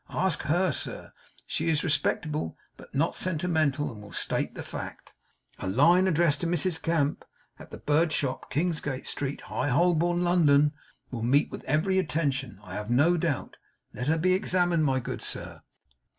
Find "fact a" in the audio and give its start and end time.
4.63-5.67